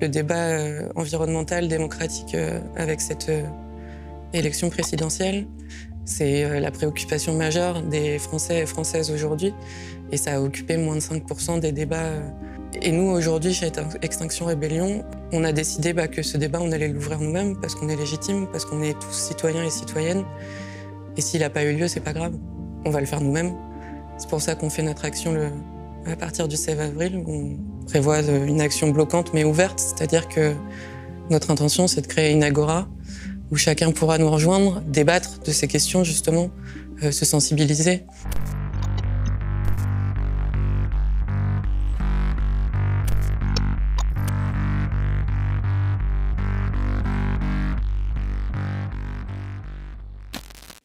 le 0.00 0.08
débat 0.08 0.34
euh, 0.34 0.88
environnemental 0.94 1.66
démocratique 1.66 2.34
euh, 2.34 2.60
avec 2.76 3.00
cette 3.00 3.28
euh, 3.28 3.42
élection 4.34 4.70
présidentielle. 4.70 5.46
C'est 6.04 6.44
euh, 6.44 6.60
la 6.60 6.70
préoccupation 6.70 7.34
majeure 7.34 7.82
des 7.82 8.18
Français 8.18 8.60
et 8.60 8.66
Françaises 8.66 9.10
aujourd'hui. 9.10 9.54
Et 10.12 10.16
ça 10.16 10.34
a 10.34 10.40
occupé 10.40 10.76
moins 10.76 10.96
de 10.96 11.00
5% 11.00 11.60
des 11.60 11.72
débats. 11.72 12.04
euh. 12.04 12.20
Et 12.82 12.90
nous, 12.90 13.08
aujourd'hui, 13.08 13.54
chez 13.54 13.70
Extinction 14.02 14.46
Rébellion, 14.46 15.04
on 15.32 15.44
a 15.44 15.52
décidé 15.52 15.92
bah, 15.92 16.08
que 16.08 16.22
ce 16.22 16.36
débat, 16.36 16.58
on 16.60 16.72
allait 16.72 16.88
l'ouvrir 16.88 17.20
nous-mêmes 17.20 17.56
parce 17.60 17.74
qu'on 17.74 17.88
est 17.88 17.96
légitime, 17.96 18.48
parce 18.50 18.64
qu'on 18.64 18.82
est 18.82 18.98
tous 18.98 19.12
citoyens 19.12 19.64
et 19.64 19.70
citoyennes. 19.70 20.24
Et 21.16 21.20
s'il 21.20 21.40
n'a 21.40 21.50
pas 21.50 21.64
eu 21.64 21.76
lieu, 21.76 21.86
c'est 21.88 22.00
pas 22.00 22.12
grave. 22.12 22.34
On 22.84 22.90
va 22.90 23.00
le 23.00 23.06
faire 23.06 23.20
nous-mêmes. 23.20 23.54
C'est 24.18 24.28
pour 24.28 24.42
ça 24.42 24.56
qu'on 24.56 24.70
fait 24.70 24.82
notre 24.82 25.04
action 25.04 25.34
à 26.06 26.16
partir 26.16 26.48
du 26.48 26.56
16 26.56 26.80
avril. 26.80 27.22
On 27.26 27.56
prévoit 27.86 28.22
euh, 28.22 28.46
une 28.46 28.60
action 28.60 28.88
bloquante 28.88 29.32
mais 29.34 29.44
ouverte, 29.44 29.78
c'est-à-dire 29.78 30.28
que 30.28 30.54
notre 31.30 31.50
intention, 31.50 31.86
c'est 31.86 32.02
de 32.02 32.06
créer 32.06 32.32
une 32.32 32.42
agora 32.42 32.88
où 33.54 33.56
chacun 33.56 33.92
pourra 33.92 34.18
nous 34.18 34.28
rejoindre, 34.28 34.80
débattre 34.80 35.38
de 35.38 35.52
ces 35.52 35.68
questions 35.68 36.02
justement, 36.02 36.50
euh, 37.04 37.12
se 37.12 37.24
sensibiliser. 37.24 38.02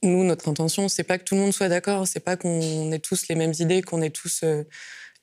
Nous, 0.04 0.24
notre 0.24 0.48
intention, 0.48 0.90
c'est 0.90 1.04
pas 1.04 1.18
que 1.18 1.24
tout 1.24 1.34
le 1.34 1.42
monde 1.42 1.54
soit 1.54 1.70
d'accord, 1.70 2.08
c'est 2.08 2.20
pas 2.20 2.38
qu'on 2.38 2.92
ait 2.92 3.00
tous 3.00 3.28
les 3.30 3.36
mêmes 3.36 3.54
idées, 3.58 3.82
qu'on 3.82 4.04
ait 4.04 4.12
tous 4.12 4.42
euh, 4.44 4.64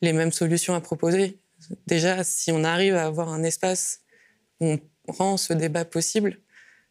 les 0.02 0.12
mêmes 0.12 0.32
solutions 0.32 0.74
à 0.74 0.80
proposer. 0.80 1.38
Déjà, 1.86 2.24
si 2.24 2.50
on 2.50 2.64
arrive 2.64 2.96
à 2.96 3.06
avoir 3.06 3.28
un 3.28 3.44
espace 3.44 4.00
où 4.60 4.78
on 5.06 5.12
rend 5.12 5.36
ce 5.36 5.52
débat 5.52 5.84
possible, 5.84 6.40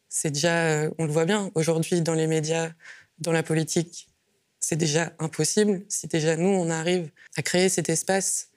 c'est 0.08 0.30
déjà, 0.30 0.66
euh, 0.66 0.90
on 0.98 1.04
le 1.04 1.12
voit 1.12 1.24
bien, 1.24 1.50
aujourd'hui 1.54 2.00
dans 2.00 2.14
les 2.14 2.26
médias, 2.26 2.70
dans 3.18 3.32
la 3.32 3.42
politique, 3.42 4.08
c'est 4.60 4.76
déjà 4.76 5.12
impossible. 5.18 5.84
Si 5.88 6.06
déjà 6.06 6.36
nous, 6.36 6.48
on 6.48 6.70
arrive 6.70 7.10
à 7.36 7.42
créer 7.42 7.68
cet 7.68 7.88
espace, 7.88 8.50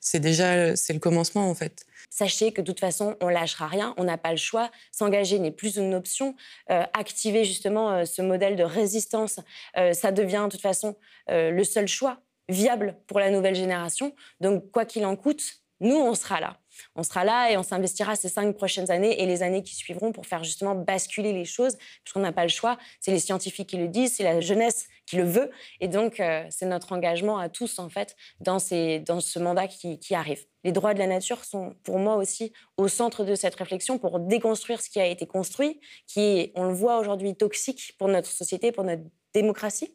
c'est 0.00 0.20
déjà 0.20 0.76
c'est 0.76 0.92
le 0.92 0.98
commencement 0.98 1.48
en 1.48 1.54
fait. 1.54 1.86
Sachez 2.10 2.52
que 2.52 2.60
de 2.60 2.66
toute 2.66 2.80
façon, 2.80 3.16
on 3.20 3.28
lâchera 3.28 3.66
rien, 3.66 3.94
on 3.96 4.04
n'a 4.04 4.18
pas 4.18 4.30
le 4.30 4.36
choix. 4.36 4.70
S'engager 4.92 5.38
n'est 5.38 5.50
plus 5.50 5.76
une 5.76 5.94
option. 5.94 6.36
Euh, 6.70 6.84
activer 6.92 7.44
justement 7.44 7.90
euh, 7.90 8.04
ce 8.04 8.22
modèle 8.22 8.56
de 8.56 8.62
résistance, 8.62 9.40
ça 9.74 10.12
devient 10.12 10.42
de 10.44 10.50
toute 10.50 10.60
façon 10.60 10.96
le 11.28 11.64
seul 11.64 11.88
choix 11.88 12.20
viable 12.48 12.96
pour 13.06 13.18
la 13.18 13.30
nouvelle 13.30 13.54
génération. 13.54 14.14
Donc, 14.40 14.70
quoi 14.70 14.84
qu'il 14.84 15.06
en 15.06 15.16
coûte, 15.16 15.42
nous, 15.80 15.96
on 15.96 16.14
sera 16.14 16.40
là. 16.40 16.58
On 16.96 17.02
sera 17.02 17.24
là 17.24 17.50
et 17.50 17.56
on 17.56 17.62
s'investira 17.62 18.16
ces 18.16 18.28
cinq 18.28 18.56
prochaines 18.56 18.90
années 18.90 19.22
et 19.22 19.26
les 19.26 19.42
années 19.42 19.62
qui 19.62 19.74
suivront 19.74 20.12
pour 20.12 20.26
faire 20.26 20.44
justement 20.44 20.74
basculer 20.74 21.32
les 21.32 21.44
choses, 21.44 21.76
puisqu'on 22.02 22.20
n'a 22.20 22.32
pas 22.32 22.44
le 22.44 22.48
choix. 22.48 22.78
C'est 23.00 23.10
les 23.10 23.20
scientifiques 23.20 23.68
qui 23.68 23.76
le 23.76 23.88
disent, 23.88 24.16
c'est 24.16 24.24
la 24.24 24.40
jeunesse 24.40 24.86
qui 25.06 25.16
le 25.16 25.24
veut. 25.24 25.50
Et 25.80 25.88
donc, 25.88 26.22
c'est 26.50 26.66
notre 26.66 26.92
engagement 26.92 27.38
à 27.38 27.48
tous, 27.48 27.78
en 27.78 27.88
fait, 27.88 28.16
dans 28.40 28.58
ce 28.58 29.38
mandat 29.38 29.68
qui, 29.68 29.98
qui 29.98 30.14
arrive. 30.14 30.44
Les 30.64 30.72
droits 30.72 30.94
de 30.94 30.98
la 30.98 31.06
nature 31.06 31.44
sont 31.44 31.74
pour 31.84 31.98
moi 31.98 32.16
aussi 32.16 32.52
au 32.78 32.88
centre 32.88 33.24
de 33.24 33.34
cette 33.34 33.54
réflexion 33.54 33.98
pour 33.98 34.18
déconstruire 34.18 34.80
ce 34.80 34.88
qui 34.88 34.98
a 34.98 35.06
été 35.06 35.26
construit, 35.26 35.78
qui 36.06 36.20
est, 36.20 36.52
on 36.54 36.64
le 36.64 36.74
voit 36.74 36.98
aujourd'hui, 36.98 37.36
toxique 37.36 37.94
pour 37.98 38.08
notre 38.08 38.30
société, 38.30 38.72
pour 38.72 38.84
notre 38.84 39.02
démocratie 39.34 39.94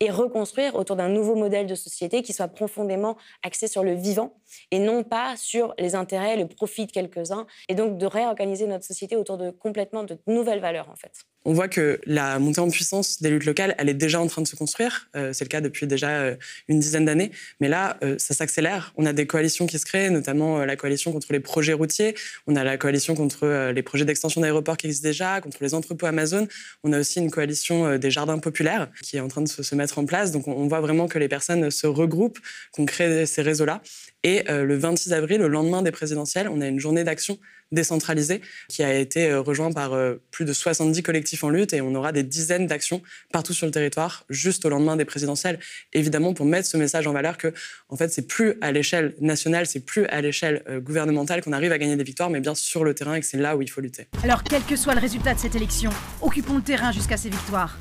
et 0.00 0.10
reconstruire 0.10 0.76
autour 0.76 0.96
d'un 0.96 1.08
nouveau 1.08 1.34
modèle 1.34 1.66
de 1.66 1.74
société 1.74 2.22
qui 2.22 2.32
soit 2.32 2.48
profondément 2.48 3.16
axé 3.42 3.66
sur 3.66 3.82
le 3.82 3.94
vivant 3.94 4.40
et 4.70 4.78
non 4.78 5.02
pas 5.02 5.36
sur 5.36 5.74
les 5.78 5.94
intérêts, 5.94 6.36
le 6.36 6.46
profit 6.46 6.86
de 6.86 6.92
quelques-uns 6.92 7.46
et 7.68 7.74
donc 7.74 7.98
de 7.98 8.06
réorganiser 8.06 8.66
notre 8.66 8.84
société 8.84 9.16
autour 9.16 9.38
de 9.38 9.50
complètement 9.50 10.04
de 10.04 10.18
nouvelles 10.26 10.60
valeurs 10.60 10.90
en 10.90 10.96
fait 10.96 11.26
on 11.46 11.52
voit 11.52 11.68
que 11.68 12.00
la 12.06 12.40
montée 12.40 12.60
en 12.60 12.68
puissance 12.68 13.22
des 13.22 13.30
luttes 13.30 13.44
locales, 13.44 13.76
elle 13.78 13.88
est 13.88 13.94
déjà 13.94 14.20
en 14.20 14.26
train 14.26 14.42
de 14.42 14.48
se 14.48 14.56
construire. 14.56 15.08
Euh, 15.14 15.32
c'est 15.32 15.44
le 15.44 15.48
cas 15.48 15.60
depuis 15.60 15.86
déjà 15.86 16.10
euh, 16.10 16.34
une 16.66 16.80
dizaine 16.80 17.04
d'années. 17.04 17.30
Mais 17.60 17.68
là, 17.68 17.98
euh, 18.02 18.16
ça 18.18 18.34
s'accélère. 18.34 18.92
On 18.96 19.06
a 19.06 19.12
des 19.12 19.28
coalitions 19.28 19.66
qui 19.66 19.78
se 19.78 19.86
créent, 19.86 20.10
notamment 20.10 20.64
la 20.64 20.74
coalition 20.74 21.12
contre 21.12 21.32
les 21.32 21.38
projets 21.38 21.72
routiers. 21.72 22.16
On 22.48 22.56
a 22.56 22.64
la 22.64 22.76
coalition 22.76 23.14
contre 23.14 23.70
les 23.72 23.82
projets 23.84 24.04
d'extension 24.04 24.40
d'aéroports 24.40 24.76
qui 24.76 24.86
existent 24.86 25.06
déjà, 25.06 25.40
contre 25.40 25.58
les 25.60 25.72
entrepôts 25.72 26.06
Amazon. 26.06 26.48
On 26.82 26.92
a 26.92 26.98
aussi 26.98 27.20
une 27.20 27.30
coalition 27.30 27.96
des 27.96 28.10
jardins 28.10 28.38
populaires 28.38 28.88
qui 29.02 29.16
est 29.16 29.20
en 29.20 29.28
train 29.28 29.42
de 29.42 29.48
se, 29.48 29.74
mettre 29.76 30.00
en 30.00 30.04
place. 30.04 30.32
Donc 30.32 30.48
on, 30.48 30.66
voit 30.66 30.80
vraiment 30.80 31.06
que 31.06 31.20
les 31.20 31.28
personnes 31.28 31.70
se 31.70 31.86
regroupent, 31.86 32.40
qu'on 32.72 32.86
crée 32.86 33.24
ces 33.24 33.42
réseaux-là. 33.42 33.82
Et 34.28 34.42
le 34.48 34.76
26 34.76 35.12
avril, 35.12 35.38
le 35.38 35.46
lendemain 35.46 35.82
des 35.82 35.92
présidentielles, 35.92 36.48
on 36.48 36.60
a 36.60 36.66
une 36.66 36.80
journée 36.80 37.04
d'action 37.04 37.38
décentralisée 37.72 38.42
qui 38.68 38.82
a 38.82 38.94
été 38.94 39.30
euh, 39.30 39.40
rejoint 39.40 39.72
par 39.72 39.92
euh, 39.92 40.22
plus 40.30 40.44
de 40.44 40.52
70 40.52 41.02
collectifs 41.02 41.42
en 41.42 41.50
lutte 41.50 41.72
et 41.72 41.80
on 41.80 41.94
aura 41.94 42.12
des 42.12 42.22
dizaines 42.22 42.66
d'actions 42.66 43.02
partout 43.32 43.52
sur 43.52 43.66
le 43.66 43.72
territoire 43.72 44.24
juste 44.30 44.64
au 44.64 44.68
lendemain 44.68 44.96
des 44.96 45.04
présidentielles, 45.04 45.58
évidemment 45.92 46.32
pour 46.32 46.46
mettre 46.46 46.68
ce 46.68 46.76
message 46.76 47.06
en 47.06 47.12
valeur 47.12 47.36
que 47.36 47.52
en 47.88 47.96
fait 47.96 48.08
c'est 48.08 48.26
plus 48.26 48.54
à 48.60 48.70
l'échelle 48.70 49.14
nationale, 49.20 49.66
c'est 49.66 49.80
plus 49.80 50.06
à 50.06 50.20
l'échelle 50.20 50.62
euh, 50.68 50.80
gouvernementale 50.80 51.42
qu'on 51.42 51.52
arrive 51.52 51.72
à 51.72 51.78
gagner 51.78 51.96
des 51.96 52.04
victoires, 52.04 52.30
mais 52.30 52.40
bien 52.40 52.54
sur 52.54 52.84
le 52.84 52.94
terrain 52.94 53.14
et 53.14 53.20
que 53.20 53.26
c'est 53.26 53.38
là 53.38 53.56
où 53.56 53.62
il 53.62 53.70
faut 53.70 53.80
lutter. 53.80 54.06
Alors 54.22 54.44
quel 54.44 54.62
que 54.62 54.76
soit 54.76 54.94
le 54.94 55.00
résultat 55.00 55.34
de 55.34 55.40
cette 55.40 55.56
élection, 55.56 55.90
occupons 56.22 56.56
le 56.56 56.62
terrain 56.62 56.92
jusqu'à 56.92 57.16
ces 57.16 57.30
victoires. 57.30 57.76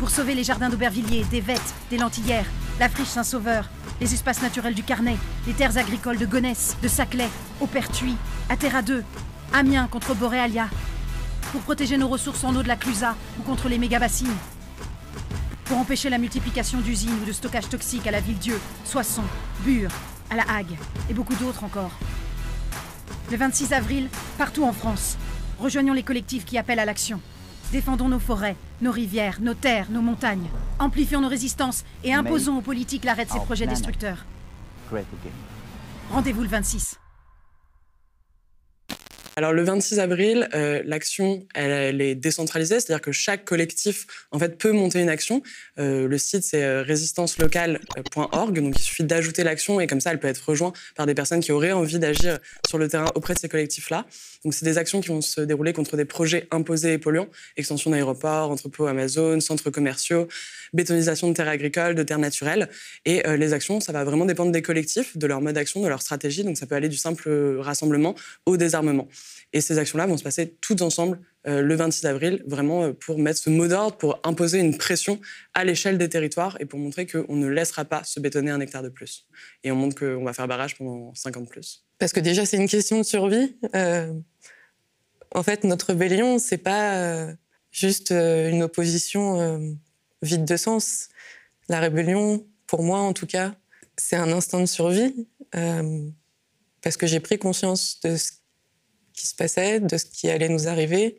Pour 0.00 0.10
sauver 0.10 0.34
les 0.34 0.44
jardins 0.44 0.68
d'Aubervilliers, 0.68 1.24
des 1.30 1.40
Vettes, 1.40 1.74
des 1.90 1.96
Lentillères, 1.96 2.44
la 2.78 2.88
friche 2.88 3.08
Saint-Sauveur, 3.08 3.70
les 4.00 4.12
espaces 4.14 4.42
naturels 4.42 4.74
du 4.74 4.82
Carnet, 4.82 5.16
les 5.46 5.54
terres 5.54 5.78
agricoles 5.78 6.18
de 6.18 6.26
Gonesse, 6.26 6.76
de 6.82 6.88
Saclay, 6.88 7.28
au 7.60 7.66
Pertuis, 7.66 8.16
à 8.48 8.56
Terra 8.56 8.82
2, 8.82 9.04
Amiens 9.52 9.88
contre 9.88 10.14
Boréalia, 10.14 10.68
pour 11.52 11.62
protéger 11.62 11.96
nos 11.96 12.08
ressources 12.08 12.44
en 12.44 12.54
eau 12.54 12.62
de 12.62 12.68
la 12.68 12.76
Clusa 12.76 13.16
ou 13.38 13.42
contre 13.42 13.68
les 13.68 13.78
méga-bassines, 13.78 14.36
pour 15.64 15.78
empêcher 15.78 16.10
la 16.10 16.18
multiplication 16.18 16.80
d'usines 16.80 17.18
ou 17.22 17.24
de 17.24 17.32
stockage 17.32 17.68
toxique 17.68 18.06
à 18.06 18.10
la 18.10 18.20
Ville-Dieu, 18.20 18.60
Soissons, 18.84 19.24
Bure, 19.64 19.90
à 20.30 20.36
la 20.36 20.44
Hague 20.50 20.76
et 21.08 21.14
beaucoup 21.14 21.34
d'autres 21.34 21.64
encore. 21.64 21.92
Le 23.30 23.36
26 23.36 23.72
avril, 23.72 24.08
partout 24.38 24.64
en 24.64 24.72
France, 24.72 25.16
rejoignons 25.58 25.94
les 25.94 26.02
collectifs 26.02 26.44
qui 26.44 26.58
appellent 26.58 26.78
à 26.78 26.84
l'action. 26.84 27.20
Défendons 27.72 28.08
nos 28.08 28.18
forêts, 28.18 28.56
nos 28.80 28.92
rivières, 28.92 29.40
nos 29.40 29.54
terres, 29.54 29.90
nos 29.90 30.02
montagnes. 30.02 30.48
Amplifions 30.78 31.20
nos 31.20 31.28
résistances 31.28 31.84
et 32.04 32.14
imposons 32.14 32.58
aux 32.58 32.62
politiques 32.62 33.04
l'arrêt 33.04 33.24
de 33.24 33.30
ces 33.30 33.40
projets 33.40 33.66
destructeurs. 33.66 34.24
Rendez-vous 36.10 36.42
le 36.42 36.48
26. 36.48 36.98
Alors 39.38 39.52
le 39.52 39.62
26 39.64 39.98
avril, 39.98 40.48
euh, 40.54 40.80
l'action 40.86 41.46
elle, 41.54 42.00
est 42.00 42.14
décentralisée, 42.14 42.80
c'est-à-dire 42.80 43.02
que 43.02 43.12
chaque 43.12 43.44
collectif 43.44 44.06
en 44.32 44.38
fait 44.38 44.56
peut 44.56 44.72
monter 44.72 44.98
une 45.02 45.10
action. 45.10 45.42
Euh, 45.78 46.08
le 46.08 46.16
site 46.16 46.42
c'est 46.42 46.64
euh, 46.64 46.82
résistancelocale.org, 46.82 48.60
donc 48.62 48.78
il 48.78 48.82
suffit 48.82 49.04
d'ajouter 49.04 49.44
l'action 49.44 49.78
et 49.78 49.86
comme 49.86 50.00
ça 50.00 50.10
elle 50.10 50.20
peut 50.20 50.28
être 50.28 50.38
rejointe 50.38 50.74
par 50.94 51.04
des 51.04 51.12
personnes 51.12 51.40
qui 51.40 51.52
auraient 51.52 51.72
envie 51.72 51.98
d'agir 51.98 52.38
sur 52.66 52.78
le 52.78 52.88
terrain 52.88 53.12
auprès 53.14 53.34
de 53.34 53.38
ces 53.38 53.50
collectifs-là. 53.50 54.06
Donc 54.42 54.54
c'est 54.54 54.64
des 54.64 54.78
actions 54.78 55.02
qui 55.02 55.08
vont 55.08 55.20
se 55.20 55.42
dérouler 55.42 55.74
contre 55.74 55.98
des 55.98 56.06
projets 56.06 56.48
imposés 56.50 56.94
et 56.94 56.98
polluants, 56.98 57.28
extension 57.58 57.90
d'aéroports, 57.90 58.50
entrepôts 58.50 58.86
Amazon, 58.86 59.40
centres 59.40 59.68
commerciaux, 59.68 60.28
bétonisation 60.72 61.28
de 61.28 61.34
terres 61.34 61.48
agricoles, 61.48 61.94
de 61.94 62.02
terres 62.04 62.18
naturelles. 62.18 62.70
Et 63.04 63.22
les 63.36 63.52
actions, 63.52 63.80
ça 63.80 63.92
va 63.92 64.04
vraiment 64.04 64.24
dépendre 64.24 64.52
des 64.52 64.62
collectifs, 64.62 65.16
de 65.16 65.26
leur 65.26 65.40
mode 65.40 65.56
d'action, 65.56 65.82
de 65.82 65.88
leur 65.88 66.00
stratégie. 66.00 66.44
Donc 66.44 66.58
ça 66.58 66.66
peut 66.66 66.76
aller 66.76 66.88
du 66.88 66.96
simple 66.96 67.58
rassemblement 67.58 68.14
au 68.44 68.56
désarmement. 68.56 69.08
Et 69.52 69.60
ces 69.60 69.78
actions-là 69.78 70.06
vont 70.06 70.16
se 70.16 70.24
passer 70.24 70.56
toutes 70.60 70.82
ensemble 70.82 71.20
euh, 71.46 71.62
le 71.62 71.76
26 71.76 72.06
avril, 72.06 72.42
vraiment 72.46 72.84
euh, 72.84 72.92
pour 72.92 73.18
mettre 73.18 73.38
ce 73.38 73.50
mot 73.50 73.68
d'ordre, 73.68 73.96
pour 73.96 74.18
imposer 74.24 74.58
une 74.58 74.76
pression 74.76 75.20
à 75.54 75.64
l'échelle 75.64 75.96
des 75.96 76.08
territoires 76.08 76.56
et 76.60 76.66
pour 76.66 76.80
montrer 76.80 77.06
qu'on 77.06 77.36
ne 77.36 77.46
laissera 77.46 77.84
pas 77.84 78.02
se 78.02 78.18
bétonner 78.18 78.50
un 78.50 78.60
hectare 78.60 78.82
de 78.82 78.88
plus. 78.88 79.26
Et 79.62 79.70
on 79.70 79.76
montre 79.76 79.96
qu'on 79.96 80.24
va 80.24 80.32
faire 80.32 80.48
barrage 80.48 80.76
pendant 80.76 81.14
50 81.14 81.44
de 81.44 81.48
plus. 81.48 81.84
Parce 81.98 82.12
que 82.12 82.18
déjà, 82.18 82.44
c'est 82.44 82.56
une 82.56 82.68
question 82.68 82.98
de 82.98 83.04
survie. 83.04 83.56
Euh, 83.76 84.12
en 85.32 85.42
fait, 85.44 85.62
notre 85.62 85.86
rébellion, 85.86 86.38
c'est 86.40 86.58
pas 86.58 87.28
juste 87.70 88.10
une 88.10 88.62
opposition 88.62 89.76
vide 90.22 90.44
de 90.44 90.56
sens. 90.56 91.08
La 91.68 91.80
rébellion, 91.80 92.46
pour 92.66 92.82
moi 92.82 93.00
en 93.00 93.12
tout 93.12 93.26
cas, 93.26 93.54
c'est 93.96 94.16
un 94.16 94.32
instant 94.32 94.60
de 94.60 94.66
survie. 94.66 95.26
parce 96.80 96.96
que 96.96 97.06
j'ai 97.06 97.20
pris 97.20 97.38
conscience 97.38 98.00
de 98.02 98.16
ce 98.16 98.32
qui 99.16 99.26
se 99.26 99.34
passait, 99.34 99.80
de 99.80 99.96
ce 99.96 100.04
qui 100.04 100.30
allait 100.30 100.48
nous 100.48 100.68
arriver. 100.68 101.18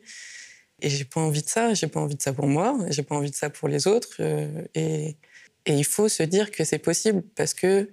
Et 0.80 0.88
j'ai 0.88 1.04
pas 1.04 1.20
envie 1.20 1.42
de 1.42 1.48
ça. 1.48 1.74
J'ai 1.74 1.88
pas 1.88 2.00
envie 2.00 2.14
de 2.14 2.22
ça 2.22 2.32
pour 2.32 2.46
moi. 2.46 2.78
J'ai 2.88 3.02
pas 3.02 3.16
envie 3.16 3.30
de 3.30 3.36
ça 3.36 3.50
pour 3.50 3.68
les 3.68 3.86
autres. 3.86 4.16
Euh, 4.20 4.64
et, 4.74 5.16
et, 5.66 5.74
il 5.74 5.84
faut 5.84 6.08
se 6.08 6.22
dire 6.22 6.50
que 6.50 6.64
c'est 6.64 6.78
possible 6.78 7.22
parce 7.34 7.52
que 7.52 7.90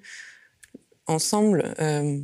ensemble, 1.07 1.73
euh, 1.79 2.19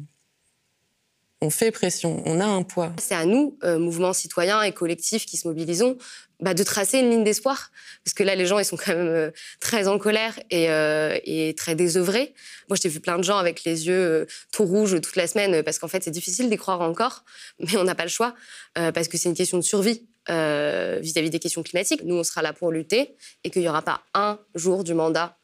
on 1.42 1.50
fait 1.50 1.72
pression, 1.72 2.22
on 2.26 2.40
a 2.40 2.46
un 2.46 2.64
poids. 2.64 2.94
C'est 3.00 3.16
à 3.16 3.26
nous, 3.26 3.58
euh, 3.64 3.80
mouvements 3.80 4.14
citoyens 4.14 4.62
et 4.62 4.72
collectifs 4.72 5.26
qui 5.26 5.38
se 5.38 5.48
mobilisons, 5.48 5.98
bah, 6.42 6.56
de 6.56 6.64
tracer 6.64 6.98
une 6.98 7.12
ligne 7.12 7.24
d'espoir. 7.24 7.70
Parce 8.04 8.16
que 8.16 8.24
là, 8.24 8.34
les 8.34 8.48
gens, 8.48 8.58
ils 8.58 8.66
sont 8.66 8.76
quand 8.76 8.96
même 8.96 9.08
euh, 9.08 9.32
très 9.60 9.88
en 9.88 10.00
colère 10.00 10.40
et, 10.50 10.72
euh, 10.72 11.54
très 11.56 11.76
désœuvrés. 11.76 12.34
Moi, 12.68 12.78
j'ai 12.82 12.90
vu 12.90 13.00
plein 13.00 13.20
de 13.20 13.24
gens 13.24 13.38
avec 13.38 13.64
les 13.64 13.88
yeux 13.88 13.94
euh, 13.94 14.26
tout 14.52 14.66
rouges 14.66 15.00
toute 15.02 15.16
la 15.16 15.28
semaine 15.28 15.62
parce 15.62 15.78
qu'en 15.78 15.88
fait, 15.88 16.04
c'est 16.04 16.12
difficile 16.12 16.50
d'y 16.50 16.58
croire 16.58 16.82
encore, 16.82 17.24
mais 17.60 17.78
on 17.78 17.84
n'a 17.84 17.96
pas 17.96 18.04
le 18.04 18.10
choix 18.10 18.34
parce 18.74 19.08
que 19.08 19.18
c'est 19.18 19.30
une 19.30 19.36
question 19.36 19.58
de 19.58 19.64
survie 19.64 20.08
vis-à-vis 20.28 21.30
des 21.30 21.40
questions 21.40 21.62
climatiques. 21.62 22.04
Nous, 22.06 22.16
on 22.16 22.24
sera 22.24 22.42
là 22.42 22.54
pour 22.54 22.72
lutter 22.72 23.16
et 23.44 23.50
qu'il 23.50 23.62
n'y 23.62 23.70
aura 23.70 23.82
pas 23.82 24.02
un 24.14 24.40
jour 24.56 24.84
du 24.84 24.94
mandat 24.94 25.38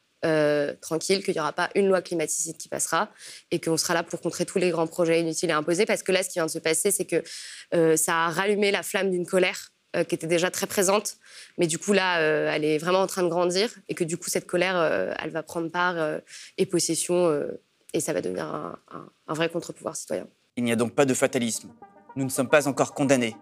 tranquille, 0.82 1.24
qu'il 1.24 1.34
n'y 1.34 1.40
aura 1.40 1.54
pas 1.54 1.70
une 1.76 1.88
loi 1.88 2.02
climaticide 2.02 2.58
qui 2.58 2.70
passera 2.70 3.10
et 3.52 3.60
qu'on 3.60 3.78
sera 3.78 3.94
là 3.94 4.04
pour 4.04 4.22
contrer 4.22 4.46
tous 4.46 4.60
les 4.60 4.70
grands 4.70 4.88
projets 4.88 5.20
inutiles 5.22 5.50
et 5.50 5.54
imposés. 5.54 5.86
Parce 5.86 6.04
que 6.04 6.12
là, 6.12 6.24
ce 6.24 6.30
qui 6.30 6.36
vient 6.36 6.46
de 6.46 6.52
se 6.52 6.60
passer, 6.60 6.92
c'est 6.92 7.06
que 7.06 7.24
ça 7.98 8.26
a 8.26 8.30
rallumé 8.30 8.72
la 8.72 8.84
flamme 8.84 9.12
d'une 9.12 9.26
colère 9.26 9.72
euh, 9.96 10.04
qui 10.04 10.16
était 10.16 10.28
déjà 10.28 10.52
très 10.52 10.68
présente, 10.68 11.16
mais 11.58 11.66
du 11.66 11.78
coup 11.80 11.94
là, 11.94 12.20
euh, 12.20 12.52
elle 12.54 12.66
est 12.66 12.78
vraiment 12.78 13.00
en 13.00 13.08
train 13.08 13.24
de 13.24 13.30
grandir 13.30 13.70
et 13.88 13.96
que 13.96 14.04
du 14.04 14.18
coup 14.18 14.30
cette 14.30 14.46
colère, 14.46 14.76
euh, 14.76 15.14
elle 15.24 15.30
va 15.30 15.44
prendre 15.44 15.70
part 15.70 15.96
et 16.58 16.66
possession 16.66 17.34
et 17.94 18.02
ça 18.02 18.12
va 18.12 18.22
devenir 18.22 18.46
un, 18.46 18.78
un 19.28 19.34
vrai 19.34 19.48
contre-pouvoir 19.48 19.96
citoyen. 19.96 20.28
Il 20.58 20.66
n'y 20.66 20.74
a 20.74 20.76
donc 20.76 20.94
pas 20.94 21.06
de 21.06 21.14
fatalisme. 21.14 21.70
Nous 22.18 22.26
ne 22.26 22.30
sommes 22.30 22.50
pas 22.50 22.68
encore 22.68 22.94
condamnés 22.94 23.38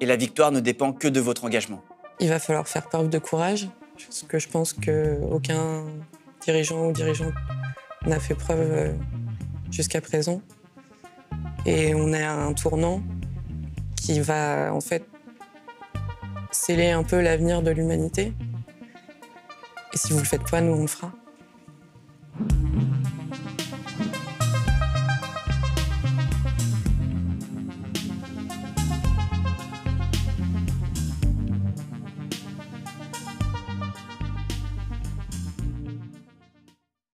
et 0.00 0.06
la 0.06 0.16
victoire 0.16 0.50
ne 0.52 0.60
dépend 0.60 0.94
que 0.94 1.06
de 1.06 1.20
votre 1.20 1.44
engagement. 1.44 1.84
Il 2.18 2.30
va 2.30 2.38
falloir 2.38 2.66
faire 2.66 2.88
preuve 2.88 3.10
de 3.10 3.18
courage, 3.18 3.68
parce 3.98 4.22
que 4.22 4.38
je 4.38 4.48
pense 4.48 4.72
qu'aucun 4.72 5.84
dirigeant 6.40 6.86
ou 6.86 6.92
dirigeante 6.92 7.34
n'a 8.06 8.18
fait 8.20 8.34
preuve 8.34 8.94
jusqu'à 9.70 10.00
présent. 10.00 10.42
Et 11.66 11.94
on 11.94 12.12
est 12.12 12.22
à 12.22 12.34
un 12.34 12.52
tournant 12.52 13.02
qui 13.96 14.20
va 14.20 14.72
en 14.72 14.80
fait 14.80 15.04
sceller 16.50 16.90
un 16.90 17.02
peu 17.02 17.20
l'avenir 17.20 17.62
de 17.62 17.70
l'humanité. 17.70 18.32
Et 19.92 19.96
si 19.96 20.12
vous 20.12 20.18
le 20.18 20.24
faites 20.24 20.48
pas, 20.50 20.60
nous, 20.60 20.72
on 20.72 20.82
le 20.82 20.86
fera. 20.86 21.12